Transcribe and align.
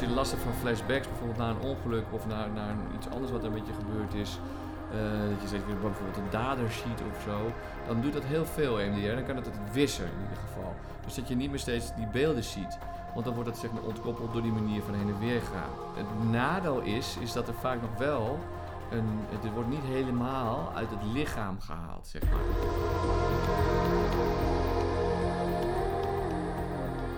je 0.00 0.08
last 0.08 0.30
hebt 0.30 0.42
van 0.42 0.52
flashbacks, 0.52 1.08
bijvoorbeeld 1.08 1.38
naar 1.38 1.50
een 1.50 1.60
ongeluk 1.60 2.04
of 2.10 2.26
naar, 2.26 2.50
naar 2.50 2.74
iets 2.96 3.08
anders 3.08 3.32
wat 3.32 3.44
er 3.44 3.50
met 3.50 3.66
je 3.66 3.72
gebeurd 3.72 4.14
is, 4.14 4.38
uh, 4.94 5.30
dat 5.30 5.42
je 5.42 5.48
zegt 5.48 5.66
bijvoorbeeld 5.66 6.16
een 6.16 6.30
dader 6.30 6.70
ziet 6.70 7.00
of 7.10 7.22
zo, 7.22 7.52
dan 7.86 8.00
doet 8.00 8.12
dat 8.12 8.24
heel 8.24 8.44
veel 8.44 8.80
EMDR. 8.80 9.14
Dan 9.14 9.24
kan 9.24 9.36
het 9.36 9.46
het 9.46 9.72
wissen 9.72 10.04
in 10.04 10.20
ieder 10.22 10.36
geval. 10.36 10.74
Dus 11.04 11.14
dat 11.14 11.28
je 11.28 11.36
niet 11.36 11.50
meer 11.50 11.58
steeds 11.58 11.94
die 11.94 12.06
beelden 12.06 12.44
ziet. 12.44 12.78
Want 13.14 13.24
dan 13.24 13.34
wordt 13.34 13.48
het 13.48 13.58
zeg 13.58 13.72
maar 13.72 13.82
ontkoppeld 13.82 14.32
door 14.32 14.42
die 14.42 14.52
manier 14.52 14.82
van 14.82 14.94
heen 14.94 15.08
en 15.08 15.18
weer 15.18 15.40
gaan. 15.40 15.70
Het 15.96 16.30
nadeel 16.30 16.80
is, 16.80 17.16
is 17.20 17.32
dat 17.32 17.48
er 17.48 17.54
vaak 17.54 17.80
nog 17.80 17.98
wel 17.98 18.38
een, 18.90 19.20
het 19.28 19.52
wordt 19.52 19.68
niet 19.68 19.84
helemaal 19.84 20.72
uit 20.74 20.90
het 20.90 21.12
lichaam 21.12 21.60
gehaald, 21.60 22.06
zeg 22.06 22.22
maar. 22.22 22.40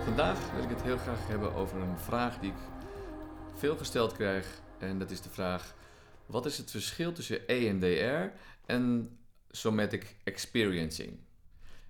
Vandaag 0.03 0.37
wil 0.53 0.63
ik 0.63 0.69
het 0.69 0.81
heel 0.81 0.97
graag 0.97 1.27
hebben 1.27 1.55
over 1.55 1.77
een 1.81 1.97
vraag 1.97 2.39
die 2.39 2.49
ik 2.49 2.57
veel 3.63 3.77
gesteld 3.77 4.13
krijg. 4.13 4.61
En 4.79 4.99
dat 4.99 5.11
is 5.11 5.21
de 5.21 5.29
vraag: 5.29 5.75
wat 6.25 6.45
is 6.45 6.57
het 6.57 6.71
verschil 6.71 7.11
tussen 7.11 7.47
EMDR 7.47 8.37
en 8.65 9.17
somatic 9.49 10.15
experiencing? 10.23 11.19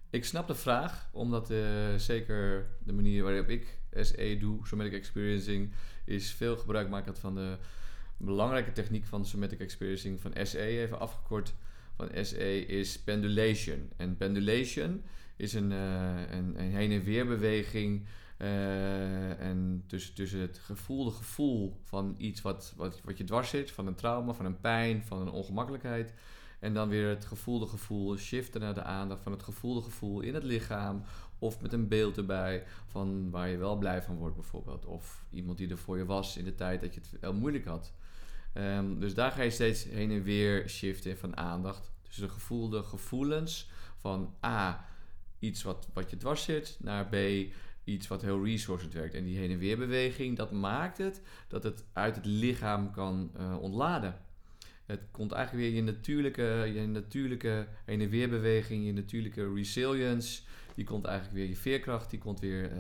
Ik 0.10 0.26
snap 0.26 0.48
de 0.48 0.56
vraag, 0.56 1.10
omdat 1.12 1.52
uh, 1.52 1.96
zeker 1.96 2.68
de 2.84 2.94
manier 2.94 3.24
waarop 3.24 3.50
ik 3.50 3.80
SE 3.94 4.38
doe, 4.40 4.68
somatic 4.68 4.94
experiencing, 4.94 5.72
is 6.06 6.32
veel 6.32 6.58
gebruik 6.58 6.90
maken 6.90 7.16
van 7.16 7.36
de 7.36 7.58
belangrijke 8.18 8.72
techniek 8.72 9.06
van 9.06 9.26
somatic 9.26 9.60
experiencing 9.60 10.22
van 10.22 10.34
SE, 10.46 10.60
even 10.60 11.00
afgekort 11.00 11.54
van 11.96 12.10
SE, 12.26 12.66
is 12.66 13.00
pendulation. 13.00 13.92
En 13.98 14.18
pendulation 14.18 15.04
is 15.36 15.54
een, 15.54 15.72
uh, 15.72 16.32
een, 16.32 16.60
een 16.60 16.72
heen 16.72 16.92
en 16.92 17.04
weer 17.04 17.28
beweging 17.28 18.06
uh, 18.38 19.40
en 19.40 19.84
tussen, 19.88 20.14
tussen 20.14 20.40
het 20.40 20.60
gevoelde 20.60 21.12
gevoel 21.12 21.80
van 21.84 22.16
iets 22.18 22.42
wat, 22.42 22.74
wat, 22.78 23.02
wat 23.04 23.18
je 23.18 23.24
dwars 23.24 23.50
zit, 23.50 23.72
van 23.72 23.88
een 23.88 23.96
trauma, 23.96 24.34
van 24.34 24.46
een 24.46 24.60
pijn, 24.60 25.04
van 25.04 25.22
een 25.22 25.32
ongemakkelijkheid. 25.32 26.14
En 26.60 26.74
dan 26.74 26.90
weer 26.90 27.10
het 27.10 27.26
gevoelde 27.26 27.68
gevoel, 27.68 28.18
shiften 28.18 28.62
naar 28.62 28.74
de 28.74 28.84
aandacht 28.84 29.24
van 29.24 29.32
het 29.32 29.44
gevoelde 29.44 29.82
gevoel 29.82 30.22
in 30.22 30.34
het 30.34 30.44
lichaam. 30.44 31.04
Of 31.40 31.62
met 31.62 31.74
een 31.74 31.88
beeld 31.88 32.18
erbij 32.18 32.64
van 32.88 33.30
waar 33.30 33.50
je 33.50 33.58
wel 33.58 33.78
blij 33.78 34.02
van 34.02 34.16
wordt 34.16 34.36
bijvoorbeeld. 34.36 34.86
Of 34.86 35.26
iemand 35.30 35.58
die 35.58 35.70
er 35.70 35.78
voor 35.78 35.98
je 35.98 36.06
was 36.06 36.38
in 36.38 36.44
de 36.44 36.56
tijd 36.56 36.82
dat 36.82 36.94
je 36.94 37.02
het 37.20 37.34
moeilijk 37.34 37.66
had. 37.66 37.94
Um, 38.54 39.00
dus 39.00 39.14
daar 39.14 39.32
ga 39.32 39.42
je 39.42 39.50
steeds 39.50 39.84
heen 39.84 40.12
en 40.12 40.24
weer 40.24 40.70
shiften 40.70 41.18
van 41.18 41.38
aandacht. 41.38 41.92
Dus 42.08 42.16
de 42.16 42.30
gevoelde 42.30 42.84
gevoelens 42.84 43.70
van 43.98 44.34
A, 44.46 44.86
iets 45.40 45.64
wat, 45.64 45.88
wat 45.94 46.10
je 46.10 46.18
dwars 46.18 46.44
zit, 46.44 46.78
naar 46.80 47.06
B, 47.06 47.16
iets 47.84 48.08
wat 48.08 48.22
heel 48.22 48.46
resourced 48.46 48.94
werkt. 48.94 49.14
En 49.14 49.24
die 49.24 49.38
heen 49.38 49.52
en 49.52 49.58
weer 49.58 49.78
beweging, 49.78 50.38
dat 50.38 50.52
maakt 50.52 50.98
het 50.98 51.22
dat 51.48 51.64
het 51.64 51.84
uit 51.94 52.16
het 52.16 52.26
lichaam 52.26 52.92
kan 52.92 53.32
uh, 53.38 53.62
ontladen. 53.62 54.16
Het 54.86 55.02
komt 55.12 55.32
eigenlijk 55.32 55.66
weer 55.66 55.76
je 55.76 55.84
natuurlijke, 55.84 56.72
je 56.74 56.88
natuurlijke 56.88 57.68
heen 57.86 58.02
en 58.02 58.10
weer 58.10 58.30
beweging, 58.30 58.86
je 58.86 58.94
natuurlijke 58.94 59.54
resilience. 59.54 60.42
Die 60.76 60.86
komt 60.86 61.06
eigenlijk 61.06 61.38
weer, 61.38 61.48
je 61.48 61.56
veerkracht, 61.56 62.10
die 62.10 62.20
komt 62.20 62.40
weer 62.40 62.72
uh, 62.72 62.78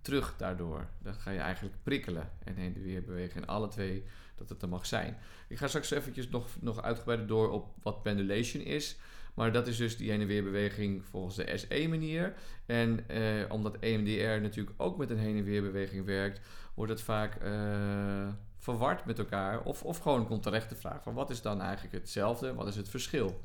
terug 0.00 0.34
daardoor. 0.36 0.88
Dan 1.02 1.14
ga 1.14 1.30
je 1.30 1.38
eigenlijk 1.38 1.74
prikkelen 1.82 2.30
en 2.44 2.54
heen 2.54 2.74
en 2.74 2.82
weer 2.82 3.02
bewegen. 3.02 3.42
En 3.42 3.48
alle 3.48 3.68
twee 3.68 4.04
dat 4.36 4.48
het 4.48 4.62
er 4.62 4.68
mag 4.68 4.86
zijn. 4.86 5.16
Ik 5.48 5.56
ga 5.56 5.66
straks 5.66 5.90
eventjes 5.90 6.28
nog, 6.28 6.48
nog 6.60 6.82
uitgebreider 6.82 7.26
door 7.26 7.50
op 7.50 7.74
wat 7.82 8.02
pendulation 8.02 8.62
is. 8.62 8.96
Maar 9.34 9.52
dat 9.52 9.66
is 9.66 9.76
dus 9.76 9.96
die 9.96 10.10
heen 10.10 10.20
en 10.20 10.26
weer 10.26 10.44
beweging 10.44 11.04
volgens 11.04 11.36
de 11.36 11.56
SE-manier. 11.56 12.34
En 12.66 13.08
eh, 13.08 13.22
omdat 13.48 13.76
EMDR 13.80 14.42
natuurlijk 14.42 14.82
ook 14.82 14.98
met 14.98 15.10
een 15.10 15.18
heen 15.18 15.36
en 15.36 15.44
weer 15.44 15.62
beweging 15.62 16.04
werkt, 16.04 16.40
wordt 16.74 16.92
het 16.92 17.02
vaak 17.02 17.42
uh, 17.42 18.28
verward 18.58 19.04
met 19.04 19.18
elkaar. 19.18 19.62
Of, 19.62 19.82
of 19.82 19.98
gewoon 19.98 20.26
komt 20.26 20.42
terecht 20.42 20.68
de 20.68 20.76
vraag 20.76 21.02
van 21.02 21.14
wat 21.14 21.30
is 21.30 21.42
dan 21.42 21.60
eigenlijk 21.60 21.94
hetzelfde, 21.94 22.54
wat 22.54 22.66
is 22.66 22.76
het 22.76 22.88
verschil? 22.88 23.40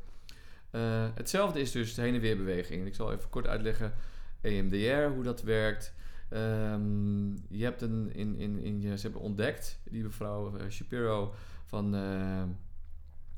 Uh, 0.72 1.07
hetzelfde 1.16 1.59
is 1.59 1.72
dus 1.72 1.94
de 1.94 2.01
heen 2.01 2.13
en 2.13 2.22
weer 2.22 2.38
beweging. 2.38 2.85
Ik 2.85 2.95
zal 2.95 3.13
even 3.13 3.29
kort 3.29 3.47
uitleggen 3.47 3.94
EMDR, 4.41 5.13
hoe 5.13 5.23
dat 5.23 5.41
werkt. 5.41 5.94
Um, 6.33 7.33
je 7.49 7.63
hebt 7.63 7.81
een, 7.81 8.13
in, 8.13 8.35
in, 8.35 8.59
in, 8.59 8.81
ze 8.97 9.01
hebben 9.01 9.22
ontdekt, 9.22 9.79
die 9.89 10.03
mevrouw 10.03 10.57
uh, 10.57 10.69
Shapiro 10.69 11.33
van, 11.66 11.95
uh, 11.95 12.44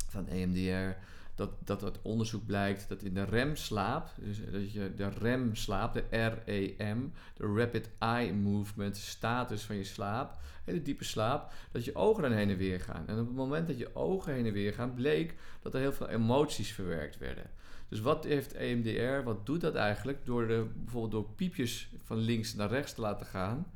van 0.07 0.27
EMDR, 0.27 0.97
dat, 1.35 1.81
dat 1.81 2.01
onderzoek 2.01 2.45
blijkt 2.45 2.89
dat 2.89 3.03
in 3.03 3.13
de 3.13 3.23
REM-slaap, 3.23 4.09
dus 4.19 4.37
dat 4.51 4.71
je 4.71 4.93
de 4.95 5.09
REM-slaap, 5.09 5.93
de 5.93 6.03
REM, 6.09 7.13
de 7.35 7.53
Rapid 7.55 7.89
Eye 7.99 8.33
Movement 8.33 8.97
status 8.97 9.63
van 9.63 9.75
je 9.75 9.83
slaap, 9.83 10.37
hele 10.63 10.81
diepe 10.81 11.03
slaap, 11.03 11.51
dat 11.71 11.85
je 11.85 11.95
ogen 11.95 12.23
dan 12.23 12.31
heen 12.31 12.49
en 12.49 12.57
weer 12.57 12.79
gaan. 12.79 13.07
En 13.07 13.19
op 13.19 13.27
het 13.27 13.35
moment 13.35 13.67
dat 13.67 13.77
je 13.77 13.95
ogen 13.95 14.33
heen 14.33 14.45
en 14.45 14.53
weer 14.53 14.73
gaan, 14.73 14.93
bleek 14.93 15.35
dat 15.61 15.73
er 15.73 15.79
heel 15.79 15.93
veel 15.93 16.09
emoties 16.09 16.71
verwerkt 16.71 17.17
werden. 17.17 17.49
Dus 17.87 17.99
wat 17.99 18.23
heeft 18.23 18.53
EMDR, 18.53 19.23
wat 19.23 19.45
doet 19.45 19.61
dat 19.61 19.75
eigenlijk? 19.75 20.25
Door 20.25 20.47
de, 20.47 20.65
bijvoorbeeld 20.75 21.11
door 21.11 21.33
piepjes 21.35 21.89
van 22.03 22.17
links 22.17 22.55
naar 22.55 22.69
rechts 22.69 22.93
te 22.93 23.01
laten 23.01 23.25
gaan, 23.25 23.71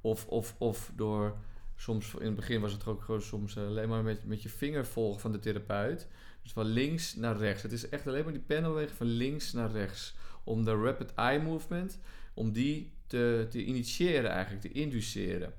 of, 0.00 0.26
of, 0.26 0.54
of 0.58 0.92
door 0.96 1.36
soms 1.76 2.14
in 2.14 2.26
het 2.26 2.34
begin 2.34 2.60
was 2.60 2.72
het 2.72 2.86
ook 2.86 3.02
gewoon 3.02 3.22
soms 3.22 3.56
alleen 3.56 3.88
maar 3.88 4.02
met, 4.02 4.24
met 4.24 4.42
je 4.42 4.48
vinger 4.48 4.86
volgen 4.86 5.20
van 5.20 5.32
de 5.32 5.38
therapeut. 5.38 6.08
Dus 6.44 6.52
van 6.52 6.66
links 6.66 7.14
naar 7.14 7.36
rechts. 7.36 7.62
Het 7.62 7.72
is 7.72 7.88
echt 7.88 8.06
alleen 8.06 8.24
maar 8.24 8.32
die 8.32 8.42
pendelweg 8.42 8.94
van 8.94 9.06
links 9.06 9.52
naar 9.52 9.70
rechts. 9.70 10.14
Om 10.44 10.64
de 10.64 10.74
rapid 10.74 11.14
eye 11.14 11.42
movement, 11.42 11.98
om 12.34 12.52
die 12.52 12.92
te, 13.06 13.46
te 13.50 13.64
initiëren 13.64 14.30
eigenlijk, 14.30 14.62
te 14.62 14.72
induceren. 14.72 15.52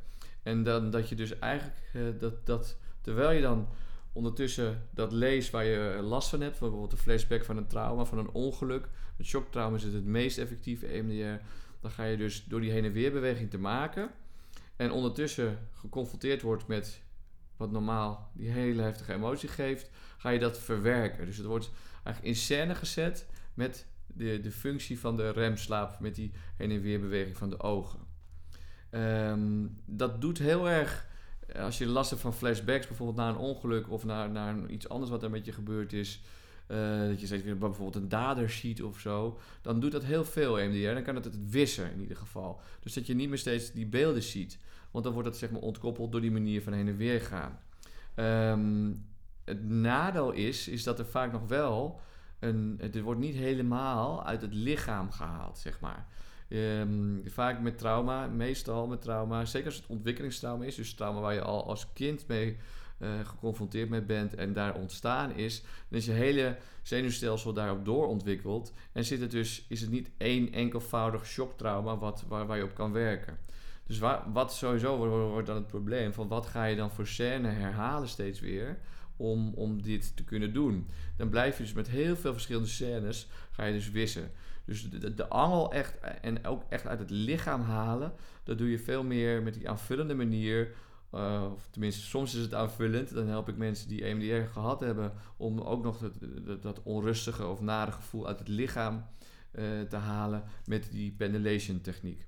En 0.44 0.64
dan 0.64 0.90
dat 0.90 1.10
je 1.10 1.16
dus 1.16 1.40
eigenlijk, 1.40 1.78
uh, 1.96 2.04
dat, 2.20 2.46
dat 2.46 2.78
terwijl 3.02 3.32
je 3.32 3.42
dan 3.42 3.68
ondertussen 4.14 4.88
dat 4.92 5.12
leest 5.12 5.50
waar 5.50 5.66
je 5.66 6.00
last 6.02 6.30
van 6.30 6.42
hebt, 6.42 6.60
bijvoorbeeld 6.60 6.92
de 6.92 6.98
flashback 6.98 7.44
van 7.44 7.58
een 7.58 7.68
trauma, 7.68 8.06
van 8.06 8.18
een 8.18 8.30
ongeluk. 8.30 8.88
Het 9.18 9.26
shocktrauma 9.26 9.76
is 9.76 9.84
het, 9.84 9.94
het 9.94 10.06
meest 10.06 10.38
effectieve 10.38 10.88
EMDR. 10.88 11.44
Dan 11.82 11.92
ga 11.92 12.04
je 12.04 12.18
dus 12.18 12.46
door 12.48 12.62
die 12.62 12.72
heen 12.72 12.86
en 12.86 12.92
weer 12.92 13.12
beweging 13.12 13.50
te 13.50 13.58
maken. 13.58 14.10
En 14.76 14.92
ondertussen 14.92 15.68
geconfronteerd 15.74 16.42
wordt 16.42 16.68
met 16.68 17.02
wat 17.58 17.72
normaal 17.72 18.32
die 18.34 18.50
hele 18.50 18.82
heftige 18.82 19.14
emotie 19.14 19.50
geeft, 19.50 19.90
ga 20.18 20.30
je 20.30 20.40
dat 20.40 20.60
verwerken. 20.60 21.26
Dus 21.26 21.38
het 21.38 21.46
wordt 21.46 21.72
eigenlijk 22.04 22.36
in 22.36 22.42
scène 22.42 22.76
gezet 22.76 23.28
met 23.54 23.86
de, 24.08 24.40
de 24.42 24.52
functie 24.52 25.00
van 25.00 25.18
de 25.18 25.30
remslaap, 25.30 26.00
met 26.00 26.16
die 26.16 26.32
heen 26.58 26.72
en 26.72 26.82
weer 26.82 27.00
beweging 27.00 27.38
van 27.38 27.50
de 27.50 27.60
ogen. 27.60 28.00
Um, 28.92 29.82
dat 29.86 30.22
doet 30.22 30.38
heel 30.38 30.70
erg, 30.70 31.08
als 31.56 31.78
je 31.78 31.86
last 31.86 32.10
hebt 32.10 32.22
van 32.22 32.34
flashbacks, 32.34 32.88
bijvoorbeeld 32.88 33.18
naar 33.18 33.30
een 33.30 33.38
ongeluk 33.38 33.90
of 33.90 34.06
naar, 34.06 34.30
naar 34.30 34.70
iets 34.70 34.90
anders 34.90 35.12
wat 35.12 35.24
er 35.24 35.30
met 35.30 35.46
je 35.46 35.52
gebeurd 35.52 35.94
is. 35.94 36.22
Uh, 36.68 37.08
dat 37.08 37.20
je 37.20 37.42
weer 37.42 37.58
bijvoorbeeld 37.58 37.96
een 37.96 38.10
dader 38.10 38.50
ziet 38.50 38.84
of 38.84 39.00
zo, 39.00 39.40
dan 39.62 39.80
doet 39.80 39.92
dat 39.92 40.04
heel 40.04 40.26
veel 40.26 40.60
EMDR. 40.60 40.94
Dan 40.94 41.04
kan 41.04 41.16
het 41.16 41.26
het 41.26 41.50
wissen 41.50 41.92
in 41.92 42.02
ieder 42.02 42.18
geval. 42.18 42.60
Dus 42.80 42.94
dat 42.94 43.08
je 43.08 43.16
niet 43.16 43.30
meer 43.30 43.38
steeds 43.38 43.72
die 43.72 43.86
beelden 43.86 44.24
ziet. 44.24 44.60
Want 44.92 45.04
dan 45.04 45.14
wordt 45.14 45.28
het 45.28 45.38
zeg 45.38 45.52
maar 45.52 45.62
ontkoppeld 45.62 46.12
door 46.12 46.22
die 46.22 46.32
manier 46.32 46.62
van 46.62 46.74
heen 46.74 46.88
en 46.88 46.98
weer 46.98 47.22
gaan. 47.22 47.60
Um, 48.16 49.06
het 49.44 49.64
nadeel 49.70 50.32
is, 50.32 50.68
is 50.68 50.84
dat 50.84 51.00
er 51.00 51.06
vaak 51.06 51.32
nog 51.32 51.48
wel 51.48 52.00
een. 52.40 52.76
Het 52.82 53.02
wordt 53.02 53.20
niet 53.20 53.36
helemaal 53.36 54.26
uit 54.26 54.42
het 54.42 54.54
lichaam 54.54 55.12
gehaald, 55.12 55.58
zeg 55.58 55.80
maar. 55.80 56.08
Um, 56.50 57.22
vaak 57.26 57.60
met 57.62 57.78
trauma, 57.78 58.28
meestal 58.28 58.88
met 58.88 59.02
trauma, 59.02 59.46
zeker 59.46 59.68
als 59.68 59.76
het 59.76 59.88
ontwikkelingstrauma 59.88 60.66
is, 60.66 60.76
dus 60.76 60.94
trauma 60.94 61.20
waar 61.20 61.34
je 61.34 61.42
al 61.42 61.68
als 61.68 61.94
kind 61.94 62.28
mee 62.28 62.58
uh, 63.00 63.10
geconfronteerd 63.24 63.90
mee 63.90 64.02
bent 64.02 64.36
en 64.36 64.54
daar 64.54 64.76
ontstaan 64.76 65.32
is, 65.32 65.62
dan 65.90 66.00
is 66.00 66.06
je 66.06 66.12
hele 66.12 66.58
zenuwstelsel 66.82 67.54
daarop 67.54 67.86
doorontwikkeld 67.86 68.74
en 68.92 69.06
zit 69.06 69.22
het 69.22 69.32
dus, 69.32 69.66
is 69.70 69.82
het 69.82 69.90
niet 69.90 70.10
één 70.18 70.54
enkelvoudig 70.54 71.26
shocktrauma 71.26 71.98
wat, 71.98 72.24
waar, 72.28 72.58
je 72.58 72.64
op 72.64 72.76
kan 72.76 72.92
werken. 72.92 73.38
Dus 73.88 74.00
wat 74.34 74.54
sowieso 74.54 74.98
wordt, 75.30 75.48
dan 75.48 75.56
het 75.56 75.68
probleem 75.68 76.14
van 76.14 76.28
wat 76.28 76.46
ga 76.46 76.66
je 76.66 76.76
dan 76.76 76.92
voor 76.92 77.08
scène 77.08 77.48
herhalen 77.48 78.08
steeds 78.08 78.40
weer 78.40 78.78
om, 79.18 79.54
om 79.54 79.82
dit 79.82 80.16
te 80.16 80.24
kunnen 80.24 80.54
doen. 80.54 80.88
Dan 81.18 81.30
blijf 81.30 81.58
je 81.58 81.64
dus 81.64 81.74
met 81.74 81.88
heel 81.88 82.16
veel 82.16 82.34
verschillende 82.34 82.68
scènes, 82.68 83.28
ga 83.52 83.66
je 83.66 83.74
dus 83.74 83.92
wissen. 83.92 84.32
Dus 84.66 84.90
de, 84.90 85.14
de, 85.14 85.28
angel 85.28 85.74
echt 85.74 86.00
en 86.22 86.46
ook 86.46 86.64
echt 86.70 86.88
uit 86.88 87.00
het 87.00 87.10
lichaam 87.10 87.62
halen, 87.62 88.14
dat 88.44 88.58
doe 88.58 88.70
je 88.70 88.80
veel 88.80 89.04
meer 89.04 89.42
met 89.42 89.54
die 89.54 89.70
aanvullende 89.70 90.16
manier. 90.16 90.72
Uh, 91.16 91.52
of 91.54 91.68
tenminste, 91.70 92.02
soms 92.02 92.36
is 92.36 92.42
het 92.42 92.54
aanvullend. 92.54 93.14
Dan 93.14 93.28
help 93.28 93.50
ik 93.50 93.58
mensen 93.58 93.88
die 93.88 94.04
EMDR 94.04 94.52
gehad 94.52 94.80
hebben 94.80 95.14
om 95.38 95.60
ook 95.60 95.84
nog 95.84 96.12
dat, 96.46 96.62
dat, 96.62 96.84
onrustige 96.84 97.48
of 97.48 97.62
nare 97.62 97.92
gevoel 97.92 98.28
uit 98.28 98.40
het 98.40 98.48
lichaam 98.48 99.06
uh, 99.52 99.82
te 99.82 99.96
halen 99.96 100.44
met 100.66 100.92
die 100.92 101.12
pendulation 101.12 101.82
techniek. 101.82 102.28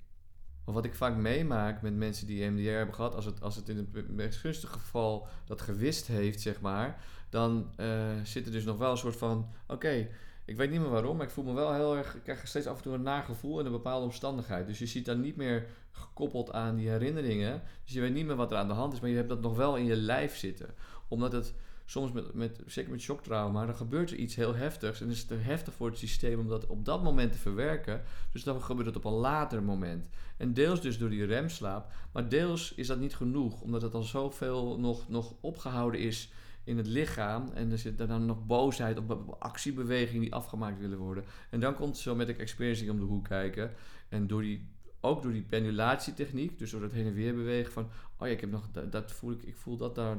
Maar 0.66 0.76
wat 0.76 0.86
ik 0.86 0.96
vaak 0.96 1.16
meemaak 1.16 1.82
met 1.82 1.96
mensen 1.96 2.28
die 2.28 2.44
EMDR 2.44 2.70
hebben 2.70 2.96
gehad, 2.96 3.16
als 3.16 3.26
het, 3.26 3.42
als 3.42 3.56
het 3.56 3.70
in 3.70 3.78
het 3.78 4.10
meest 4.10 4.38
gunstige 4.38 4.80
geval 4.80 5.28
dat 5.46 5.62
gewist 5.62 6.08
heeft, 6.08 6.42
zeg 6.42 6.62
maar, 6.62 7.04
dan 7.30 7.74
uh, 7.80 8.12
zit 8.24 8.46
er 8.46 8.52
dus 8.52 8.64
nog 8.64 8.78
wel 8.78 8.92
een 8.92 8.98
soort 8.98 9.16
van: 9.16 9.50
oké, 9.68 10.08
Ik 10.48 10.58
weet 10.58 10.72
niet 10.72 10.80
meer 10.80 10.90
waarom, 10.90 11.18
maar 11.18 11.26
ik 11.26 11.32
voel 11.32 11.44
me 11.44 11.54
wel 11.54 11.74
heel 11.74 11.98
erg... 11.98 12.16
Ik 12.16 12.24
krijg 12.24 12.48
steeds 12.48 12.68
af 12.68 12.78
en 12.78 12.84
toe 12.84 12.94
een 12.94 13.02
nagevoel 13.02 13.60
in 13.60 13.66
een 13.66 13.72
bepaalde 13.72 14.06
omstandigheid. 14.06 14.68
Dus 14.68 14.80
je 14.80 14.86
ziet 14.86 15.06
dan 15.06 15.22
niet 15.22 15.36
meer 15.36 15.68
gekoppeld 15.92 16.52
aan 16.52 16.76
die 16.76 16.90
herinneringen. 16.90 17.62
Dus 17.84 17.94
je 17.94 18.02
weet 18.02 18.14
niet 18.14 18.26
meer 18.26 18.36
wat 18.36 18.52
er 18.52 18.58
aan 18.58 18.68
de 18.68 18.74
hand 18.74 18.94
is, 18.94 19.00
maar 19.00 19.10
je 19.10 19.16
hebt 19.16 19.30
dat 19.30 19.42
nog 19.42 19.56
wel 19.56 19.76
in 19.76 19.86
je 19.86 19.96
lijf 19.96 20.36
zitten. 20.36 20.74
Omdat 21.08 21.32
het 21.32 21.54
soms 21.86 22.12
met, 22.12 22.34
met 22.34 22.62
zeker 22.66 22.92
met 22.92 23.02
shocktrauma, 23.02 23.66
dan 23.66 23.76
gebeurt 23.76 24.12
er 24.12 24.18
iets 24.18 24.36
heel 24.36 24.56
heftigs. 24.56 25.02
En 25.02 25.10
is 25.10 25.20
het 25.20 25.28
te 25.28 25.36
heftig 25.36 25.74
voor 25.74 25.88
het 25.88 25.98
systeem 25.98 26.40
om 26.40 26.48
dat 26.48 26.68
op 26.68 26.86
dat 26.86 27.04
moment 27.04 27.32
te 27.32 27.38
verwerken. 27.38 28.02
Dus 28.32 28.44
dan 28.44 28.62
gebeurt 28.62 28.88
het 28.88 28.96
op 28.96 29.06
een 29.06 29.12
later 29.12 29.64
moment. 29.64 30.10
En 30.38 30.54
deels 30.54 30.82
dus 30.82 30.98
door 30.98 31.10
die 31.10 31.26
remslaap. 31.26 31.92
Maar 32.12 32.30
deels 32.30 32.74
is 32.74 32.88
dat 32.88 33.00
niet 33.00 33.16
genoeg, 33.16 33.62
omdat 33.62 33.82
het 33.82 33.94
al 33.94 34.04
zoveel 34.04 34.80
nog, 34.80 35.10
nog 35.10 35.34
opgehouden 35.42 36.00
is 36.00 36.32
in 36.68 36.78
het 36.78 36.88
lichaam. 36.88 37.52
En 37.54 37.72
er 37.72 37.78
zit 37.78 37.98
dan 37.98 38.26
nog 38.26 38.46
boosheid 38.46 38.98
op 38.98 39.36
actiebewegingen 39.40 40.22
die 40.22 40.34
afgemaakt 40.34 40.80
willen 40.80 40.98
worden. 40.98 41.24
En 41.50 41.60
dan 41.60 41.76
komt 41.76 42.04
de 42.04 42.36
experiencing 42.38 42.90
om 42.90 43.00
de 43.00 43.06
hoek 43.06 43.24
kijken. 43.24 43.72
En 44.10 44.28
door 44.28 44.42
die, 44.42 44.70
ook 45.00 45.22
door 45.22 45.32
die 45.32 45.42
pendulatietechniek, 45.42 46.60
dus 46.60 46.72
door 46.72 46.82
het 46.82 46.92
heen 46.92 47.06
en 47.06 47.14
weer 47.14 47.36
bewegen 47.36 47.72
van... 47.72 47.90
Oh 48.18 48.28
ja, 48.28 48.34
ik 48.34 48.42
heb 48.42 48.52
nog, 48.52 48.70
dat, 48.90 49.12
voel 49.12 49.32
ik, 49.32 49.44
ik 49.44 49.56
voel 49.56 49.78
dat 49.78 49.96
daar 49.96 50.18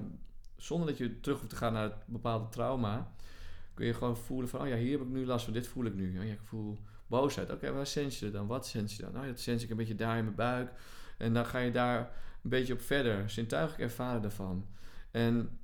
zonder 0.57 0.89
dat 0.89 0.99
je 0.99 1.21
terug 1.21 1.39
hoeft 1.39 1.51
te 1.51 1.57
gaan 1.57 1.73
naar 1.73 1.83
het 1.83 2.07
bepaalde 2.07 2.49
trauma, 2.49 3.13
kun 3.75 3.87
je 3.87 3.95
gewoon 3.95 4.17
voelen 4.17 4.49
van, 4.49 4.61
oh 4.61 4.69
ja, 4.69 4.77
hier 4.77 4.99
heb 4.99 5.07
ik 5.07 5.13
nu 5.13 5.27
last 5.27 5.45
van, 5.45 5.53
dit 5.53 5.67
voel 5.67 5.85
ik 5.85 5.95
nu. 5.95 6.19
Oh 6.19 6.25
ja, 6.25 6.33
ik 6.33 6.41
voel 6.43 6.79
boosheid. 7.07 7.51
Oké, 7.51 7.73
waar 7.73 7.87
sens 7.87 8.19
je 8.19 8.31
dan? 8.31 8.47
Wat 8.47 8.67
sens 8.67 8.97
je 8.97 9.03
dan? 9.03 9.13
Nou, 9.13 9.27
dat 9.27 9.41
sens 9.41 9.63
ik 9.63 9.71
een 9.71 9.77
beetje 9.77 9.95
daar 9.95 10.19
in 10.19 10.25
mijn 10.25 10.37
buik. 10.37 10.71
En 11.19 11.35
dan 11.35 11.47
ga 11.47 11.59
je 11.59 11.71
daar 11.71 12.01
een 12.43 12.51
beetje 12.51 12.73
op 12.73 12.81
verder. 12.81 13.31
Zintuigelijk 13.31 13.83
ervaren 13.83 14.23
daarvan. 14.23 14.67
En 15.11 15.59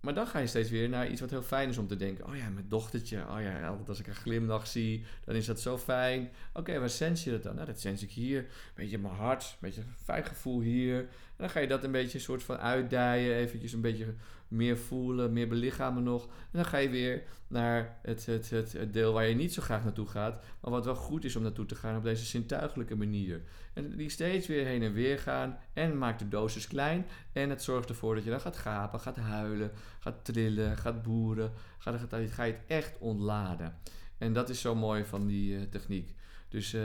maar 0.00 0.14
dan 0.14 0.26
ga 0.26 0.38
je 0.38 0.46
steeds 0.46 0.70
weer 0.70 0.88
naar 0.88 1.10
iets 1.10 1.20
wat 1.20 1.30
heel 1.30 1.42
fijn 1.42 1.68
is 1.68 1.78
om 1.78 1.86
te 1.86 1.96
denken. 1.96 2.26
Oh 2.26 2.36
ja, 2.36 2.48
mijn 2.48 2.68
dochtertje. 2.68 3.18
Oh 3.18 3.40
ja, 3.40 3.66
altijd 3.66 3.88
als 3.88 4.00
ik 4.00 4.06
een 4.06 4.14
glimlach 4.14 4.66
zie, 4.66 5.04
dan 5.24 5.34
is 5.34 5.46
dat 5.46 5.60
zo 5.60 5.78
fijn. 5.78 6.30
Oké, 6.52 6.78
waar 6.78 6.90
sens 6.90 7.24
je 7.24 7.30
dat 7.30 7.42
dan? 7.42 7.54
Nou, 7.54 7.66
dat 7.66 7.80
sens 7.80 8.02
ik 8.02 8.10
hier. 8.10 8.38
Een 8.38 8.46
beetje 8.74 8.98
mijn 8.98 9.14
hart, 9.14 9.42
een 9.42 9.56
beetje 9.60 9.80
een 9.80 9.94
fijn 10.04 10.24
gevoel 10.24 10.60
hier. 10.60 10.98
En 10.98 11.06
dan 11.36 11.50
ga 11.50 11.60
je 11.60 11.66
dat 11.66 11.84
een 11.84 11.92
beetje 11.92 12.18
soort 12.18 12.42
van 12.42 12.56
uitdijen. 12.56 13.36
Eventjes 13.36 13.72
een 13.72 13.80
beetje 13.80 14.14
meer 14.50 14.78
voelen, 14.78 15.32
meer 15.32 15.48
belichamen 15.48 16.02
nog. 16.02 16.24
En 16.24 16.30
dan 16.52 16.64
ga 16.64 16.76
je 16.76 16.88
weer 16.88 17.22
naar 17.46 17.98
het, 18.02 18.26
het, 18.26 18.50
het, 18.50 18.92
deel 18.92 19.12
waar 19.12 19.26
je 19.26 19.34
niet 19.34 19.54
zo 19.54 19.62
graag 19.62 19.84
naartoe 19.84 20.06
gaat, 20.06 20.42
maar 20.60 20.70
wat 20.70 20.84
wel 20.84 20.94
goed 20.94 21.24
is 21.24 21.36
om 21.36 21.42
naartoe 21.42 21.66
te 21.66 21.74
gaan 21.74 21.96
op 21.96 22.02
deze 22.02 22.24
zintuigelijke 22.24 22.96
manier. 22.96 23.42
En 23.72 23.96
die 23.96 24.08
steeds 24.08 24.46
weer 24.46 24.66
heen 24.66 24.82
en 24.82 24.92
weer 24.92 25.18
gaan 25.18 25.58
en 25.72 25.98
maakt 25.98 26.18
de 26.18 26.28
dosis 26.28 26.66
klein 26.66 27.06
en 27.32 27.50
het 27.50 27.62
zorgt 27.62 27.88
ervoor 27.88 28.14
dat 28.14 28.24
je 28.24 28.30
dan 28.30 28.40
gaat 28.40 28.56
gapen, 28.56 29.00
gaat 29.00 29.16
huilen, 29.16 29.70
gaat 30.00 30.24
trillen, 30.24 30.76
gaat 30.76 31.02
boeren, 31.02 31.52
gaat, 31.78 32.00
gaat, 32.00 32.30
ga 32.30 32.42
je 32.44 32.52
het 32.52 32.62
echt 32.66 32.98
ontladen. 32.98 33.74
En 34.18 34.32
dat 34.32 34.48
is 34.48 34.60
zo 34.60 34.74
mooi 34.74 35.04
van 35.04 35.26
die 35.26 35.52
uh, 35.52 35.62
techniek. 35.62 36.14
Dus 36.48 36.74
uh, 36.74 36.82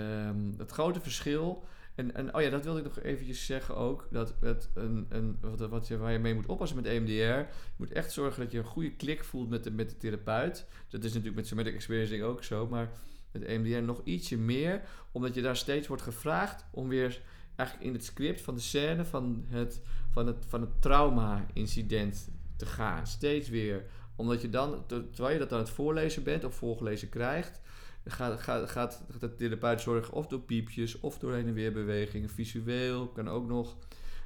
het 0.58 0.72
grote 0.72 1.00
verschil 1.00 1.64
en, 1.95 2.15
en 2.15 2.36
oh 2.36 2.42
ja, 2.42 2.50
dat 2.50 2.63
wilde 2.63 2.80
ik 2.80 2.86
nog 2.86 3.00
eventjes 3.00 3.45
zeggen 3.45 3.75
ook. 3.75 4.07
Dat 4.12 4.33
het 4.39 4.69
een, 4.74 5.06
een, 5.09 5.38
wat, 5.42 5.69
wat 5.69 5.88
je, 5.88 5.97
waar 5.97 6.12
je 6.12 6.19
mee 6.19 6.36
moet 6.36 6.45
oppassen 6.45 6.77
met 6.77 6.86
EMDR. 6.86 7.12
Je 7.12 7.45
moet 7.75 7.92
echt 7.92 8.12
zorgen 8.12 8.44
dat 8.44 8.51
je 8.51 8.57
een 8.57 8.63
goede 8.63 8.95
klik 8.95 9.24
voelt 9.24 9.50
met 9.50 9.63
de, 9.63 9.71
met 9.71 9.89
de 9.89 9.97
therapeut. 9.97 10.65
Dat 10.89 11.03
is 11.03 11.09
natuurlijk 11.09 11.36
met 11.36 11.47
somatic 11.47 11.74
experiencing 11.74 12.24
ook 12.24 12.44
zo. 12.44 12.68
Maar 12.68 12.92
met 13.31 13.44
EMDR 13.44 13.81
nog 13.81 14.01
ietsje 14.03 14.38
meer. 14.38 14.81
Omdat 15.12 15.36
je 15.36 15.42
daar 15.42 15.56
steeds 15.56 15.88
wordt 15.88 16.03
gevraagd 16.03 16.65
om 16.71 16.88
weer 16.88 17.21
eigenlijk 17.56 17.89
in 17.89 17.95
het 17.95 18.06
script 18.06 18.42
van 18.42 18.56
de 18.56 18.62
scène 18.62 19.06
van 19.06 19.45
het, 19.47 19.81
van 20.12 20.27
het, 20.27 20.45
van 20.47 20.62
het 20.62 20.81
trauma-incident 20.81 22.30
te 22.56 22.65
gaan. 22.65 23.07
Steeds 23.07 23.50
weer. 23.50 23.86
Omdat 24.15 24.42
je 24.42 24.50
dan, 24.50 24.86
terwijl 24.88 25.33
je 25.33 25.39
dat 25.39 25.53
aan 25.53 25.59
het 25.59 25.69
voorlezen 25.69 26.24
bent 26.24 26.44
of 26.44 26.56
voorgelezen 26.56 27.09
krijgt 27.09 27.62
gaat, 28.06 28.40
gaat, 28.40 28.69
gaat 28.69 29.06
de 29.19 29.36
therapeut 29.36 29.81
zorgen 29.81 30.13
of 30.13 30.28
door 30.28 30.40
piepjes 30.40 31.00
of 31.00 31.19
door 31.19 31.34
heen 31.34 31.48
en 31.48 31.54
weer 31.54 31.74
bewegingen. 31.74 32.30
Visueel 32.30 33.07
kan 33.07 33.30
ook 33.30 33.48
nog 33.48 33.78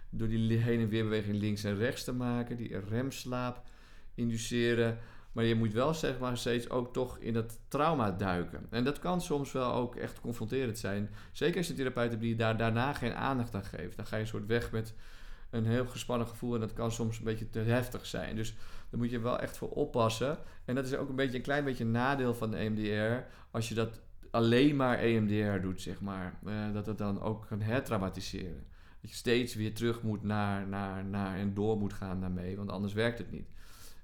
door 0.10 0.28
die 0.28 0.58
heen 0.58 0.80
en 0.80 0.90
weer 0.90 1.04
beweging 1.04 1.38
links 1.38 1.64
en 1.64 1.78
rechts 1.78 2.04
te 2.04 2.14
maken, 2.14 2.58
die 2.58 2.80
remslaap 2.90 3.64
induceren. 4.16 4.98
Maar 5.32 5.44
je 5.44 5.56
moet 5.56 5.74
wel 5.74 5.94
zeg 5.94 6.20
maar 6.20 6.38
steeds 6.38 6.70
ook 6.70 6.94
toch 6.94 7.18
in 7.20 7.36
het 7.36 7.60
trauma 7.68 8.12
duiken. 8.12 8.66
En 8.70 8.84
dat 8.84 9.00
kan 9.00 9.22
soms 9.22 9.52
wel 9.52 9.74
ook 9.74 9.96
echt 9.96 10.22
confronterend 10.22 10.78
zijn. 10.78 11.10
Zeker 11.32 11.58
als 11.58 11.68
je 11.68 11.74
therapeut 11.74 12.10
hebt 12.10 12.22
die 12.22 12.36
daar 12.36 12.58
daarna 12.58 12.94
geen 12.94 13.14
aandacht 13.14 13.56
aan 13.56 13.64
geeft. 13.64 13.96
Dan 13.96 14.06
ga 14.06 14.16
je 14.16 14.22
een 14.22 14.28
soort 14.28 14.46
weg 14.46 14.72
met 14.72 14.94
een 15.50 15.66
heel 15.66 15.86
gespannen 15.86 16.28
gevoel 16.28 16.54
en 16.54 16.60
dat 16.60 16.74
kan 16.74 16.92
soms 16.92 17.18
een 17.18 17.24
beetje 17.24 17.50
te 17.50 17.60
heftig 17.60 18.06
zijn. 18.06 18.36
Dus 18.36 18.56
daar 18.90 19.00
moet 19.00 19.12
je 19.12 19.20
wel 19.20 19.40
echt 19.40 19.58
voor 19.58 19.70
oppassen. 19.70 20.38
En 20.66 20.76
dat 20.76 20.86
is 20.86 20.96
ook 20.96 21.10
een 21.10 21.16
beetje 21.16 21.38
een 21.38 21.44
klein 21.44 21.64
beetje 21.64 21.84
een 21.84 21.92
nadeel 21.92 22.34
van 22.34 22.52
de 22.52 22.58
EMDR. 22.58 23.26
Als 23.52 23.70
je 23.70 23.76
dat 23.76 24.00
alleen 24.32 24.76
maar 24.76 25.00
EMDR 25.00 25.62
doet, 25.62 25.82
zeg 25.82 26.02
maar. 26.02 26.40
Uh, 26.46 26.74
dat 26.74 26.86
het 26.86 26.98
dan 26.98 27.22
ook 27.22 27.46
kan 27.48 27.62
hertraumatiseren. 27.62 28.66
Dat 29.02 29.10
je 29.10 29.16
steeds 29.16 29.56
weer 29.56 29.74
terug 29.74 30.02
moet 30.02 30.24
naar, 30.24 30.68
naar, 30.68 31.06
naar 31.06 31.38
en 31.38 31.54
door 31.54 31.78
moet 31.78 31.94
gaan 31.94 32.22
daarmee. 32.22 32.58
Want 32.58 32.70
anders 32.70 32.94
werkt 32.94 33.18
het 33.18 33.32
niet. 33.32 33.48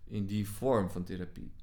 In 0.03 0.25
die 0.25 0.49
vorm 0.49 0.89
van 0.89 1.03
therapie. 1.03 1.53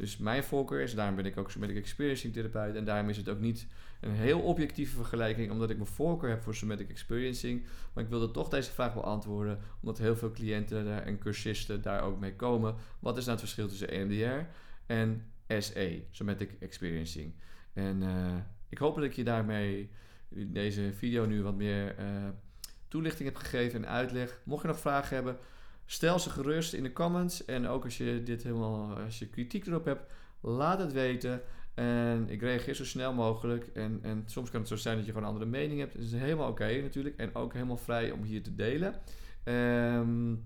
Dus 0.00 0.16
mijn 0.16 0.44
voorkeur 0.44 0.80
is, 0.80 0.94
daarom 0.94 1.16
ben 1.16 1.26
ik 1.26 1.36
ook 1.36 1.50
somatic 1.50 1.76
experiencing 1.76 2.32
therapeut. 2.32 2.74
En 2.74 2.84
daarom 2.84 3.08
is 3.08 3.16
het 3.16 3.28
ook 3.28 3.40
niet 3.40 3.66
een 4.00 4.12
heel 4.12 4.40
objectieve 4.40 4.96
vergelijking, 4.96 5.50
omdat 5.50 5.70
ik 5.70 5.76
mijn 5.76 5.88
voorkeur 5.88 6.30
heb 6.30 6.42
voor 6.42 6.54
somatic 6.54 6.88
experiencing. 6.88 7.66
Maar 7.92 8.04
ik 8.04 8.10
wilde 8.10 8.30
toch 8.30 8.48
deze 8.48 8.70
vraag 8.70 8.94
beantwoorden, 8.94 9.58
omdat 9.80 9.98
heel 9.98 10.16
veel 10.16 10.30
cliënten 10.30 11.04
en 11.04 11.18
cursisten 11.18 11.82
daar 11.82 12.02
ook 12.02 12.20
mee 12.20 12.36
komen. 12.36 12.74
Wat 12.98 13.16
is 13.16 13.24
nou 13.24 13.38
het 13.38 13.40
verschil 13.40 13.68
tussen 13.68 13.88
EMDR 13.88 14.50
en 14.86 15.26
SE, 15.58 16.02
somatic 16.10 16.56
experiencing? 16.60 17.34
En 17.72 18.02
uh, 18.02 18.36
ik 18.68 18.78
hoop 18.78 18.94
dat 18.94 19.04
ik 19.04 19.12
je 19.12 19.24
daarmee 19.24 19.90
deze 20.28 20.92
video 20.94 21.26
nu 21.26 21.42
wat 21.42 21.56
meer 21.56 21.98
uh, 21.98 22.04
toelichting 22.88 23.28
heb 23.28 23.36
gegeven 23.36 23.84
en 23.84 23.90
uitleg. 23.90 24.40
Mocht 24.44 24.62
je 24.62 24.68
nog 24.68 24.80
vragen 24.80 25.14
hebben, 25.14 25.36
Stel 25.90 26.18
ze 26.18 26.30
gerust 26.30 26.72
in 26.72 26.82
de 26.82 26.92
comments. 26.92 27.44
En 27.44 27.66
ook 27.66 27.84
als 27.84 27.96
je 27.96 28.22
dit 28.22 28.42
helemaal, 28.42 28.96
als 28.96 29.18
je 29.18 29.28
kritiek 29.28 29.66
erop 29.66 29.84
hebt, 29.84 30.12
laat 30.40 30.78
het 30.78 30.92
weten. 30.92 31.42
En 31.74 32.28
ik 32.28 32.40
reageer 32.40 32.74
zo 32.74 32.84
snel 32.84 33.12
mogelijk. 33.12 33.66
En, 33.66 33.98
en 34.02 34.22
soms 34.26 34.50
kan 34.50 34.60
het 34.60 34.68
zo 34.68 34.76
zijn 34.76 34.96
dat 34.96 35.06
je 35.06 35.12
gewoon 35.12 35.26
een 35.26 35.34
andere 35.34 35.50
mening 35.50 35.80
hebt. 35.80 35.92
Dat 35.92 36.02
is 36.02 36.12
helemaal 36.12 36.48
oké 36.48 36.80
natuurlijk. 36.80 37.16
En 37.16 37.34
ook 37.34 37.52
helemaal 37.52 37.76
vrij 37.76 38.10
om 38.10 38.22
hier 38.22 38.42
te 38.42 38.54
delen. 38.54 38.94
Um, 39.44 40.44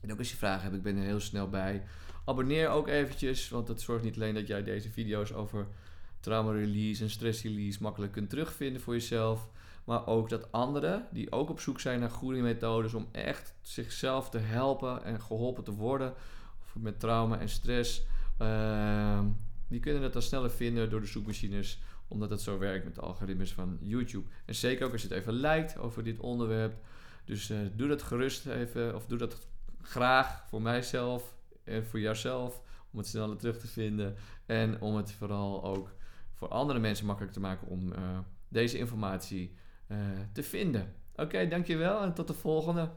en 0.00 0.12
ook 0.12 0.18
als 0.18 0.30
je 0.30 0.36
vragen 0.36 0.62
hebt, 0.62 0.76
ik 0.76 0.82
ben 0.82 0.96
er 0.96 1.04
heel 1.04 1.20
snel 1.20 1.48
bij. 1.48 1.82
Abonneer 2.24 2.68
ook 2.68 2.88
eventjes, 2.88 3.48
want 3.48 3.66
dat 3.66 3.80
zorgt 3.80 4.04
niet 4.04 4.14
alleen 4.14 4.34
dat 4.34 4.46
jij 4.46 4.62
deze 4.62 4.90
video's 4.90 5.32
over 5.32 5.66
trauma 6.20 6.52
release 6.52 7.02
en 7.02 7.10
stress 7.10 7.42
release 7.42 7.82
makkelijk 7.82 8.12
kunt 8.12 8.30
terugvinden 8.30 8.82
voor 8.82 8.94
jezelf. 8.94 9.48
Maar 9.84 10.06
ook 10.06 10.28
dat 10.28 10.52
anderen 10.52 11.06
die 11.10 11.32
ook 11.32 11.50
op 11.50 11.60
zoek 11.60 11.80
zijn 11.80 12.00
naar 12.00 12.10
goede 12.10 12.40
methodes 12.40 12.94
om 12.94 13.08
echt 13.12 13.54
zichzelf 13.60 14.30
te 14.30 14.38
helpen 14.38 15.04
en 15.04 15.20
geholpen 15.20 15.64
te 15.64 15.74
worden 15.74 16.14
met 16.74 17.00
trauma 17.00 17.38
en 17.38 17.48
stress. 17.48 18.06
Uh, 18.40 19.20
die 19.68 19.80
kunnen 19.80 20.02
dat 20.02 20.12
dan 20.12 20.22
sneller 20.22 20.50
vinden 20.50 20.90
door 20.90 21.00
de 21.00 21.06
zoekmachines, 21.06 21.82
omdat 22.08 22.30
het 22.30 22.40
zo 22.40 22.58
werkt 22.58 22.84
met 22.84 22.94
de 22.94 23.00
algoritmes 23.00 23.52
van 23.52 23.78
YouTube. 23.80 24.28
En 24.44 24.54
zeker 24.54 24.86
ook 24.86 24.92
als 24.92 25.02
je 25.02 25.08
het 25.08 25.16
even 25.16 25.32
lijkt 25.32 25.78
over 25.78 26.04
dit 26.04 26.20
onderwerp. 26.20 26.74
Dus 27.24 27.50
uh, 27.50 27.58
doe 27.76 27.88
dat 27.88 28.02
gerust 28.02 28.46
even, 28.46 28.94
of 28.94 29.06
doe 29.06 29.18
dat 29.18 29.46
graag 29.82 30.44
voor 30.48 30.62
mijzelf 30.62 31.34
en 31.64 31.86
voor 31.86 32.00
jouzelf, 32.00 32.60
om 32.90 32.98
het 32.98 33.08
sneller 33.08 33.36
terug 33.36 33.58
te 33.58 33.66
vinden. 33.66 34.14
En 34.46 34.80
om 34.80 34.96
het 34.96 35.12
vooral 35.12 35.64
ook 35.64 35.94
voor 36.32 36.48
andere 36.48 36.78
mensen 36.78 37.06
makkelijk 37.06 37.32
te 37.32 37.40
maken 37.40 37.66
om 37.66 37.92
uh, 37.92 38.18
deze 38.48 38.78
informatie 38.78 39.54
te 40.32 40.42
vinden. 40.42 40.94
Oké, 41.16 41.48
dankjewel 41.48 42.02
en 42.02 42.14
tot 42.14 42.26
de 42.26 42.34
volgende. 42.34 42.90